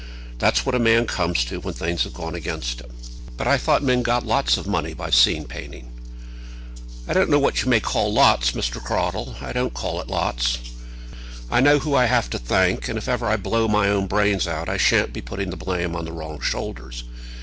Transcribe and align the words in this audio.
That's 0.39 0.65
what 0.65 0.73
a 0.73 0.79
man 0.79 1.05
comes 1.05 1.45
to 1.45 1.59
when 1.59 1.75
things 1.75 2.05
have 2.05 2.13
gone 2.15 2.33
against 2.33 2.81
him." 2.81 2.89
"But 3.37 3.47
I 3.47 3.59
thought 3.59 3.83
men 3.83 4.01
got 4.01 4.25
lots 4.25 4.57
of 4.57 4.65
money 4.65 4.95
by 4.95 5.11
scene 5.11 5.45
painting?" 5.45 5.91
"I 7.07 7.13
don't 7.13 7.29
know 7.29 7.37
what 7.37 7.61
you 7.61 7.69
may 7.69 7.79
call 7.79 8.11
lots, 8.11 8.53
Mr. 8.53 8.83
Cradell; 8.83 9.35
I 9.39 9.53
don't 9.53 9.75
call 9.75 10.01
it 10.01 10.07
lots. 10.07 10.57
But 10.57 10.57
I'm 10.57 10.65
not 10.65 11.03
complaining. 11.03 11.47
I 11.51 11.61
know 11.71 11.79
who 11.81 11.93
I 11.95 12.05
have 12.05 12.31
to 12.31 12.39
thank; 12.39 12.87
and 12.87 12.97
if 12.97 13.07
ever 13.07 13.27
I 13.27 13.37
blow 13.37 13.67
my 13.67 13.89
own 13.89 14.07
brains 14.07 14.47
out 14.47 14.67
I 14.69 14.77
shan't 14.77 15.13
be 15.13 15.21
putting 15.21 15.51
the 15.51 15.55
blame 15.55 15.95
on 15.95 16.05
the 16.05 16.11
wrong 16.13 16.41
shoulders. 16.41 17.03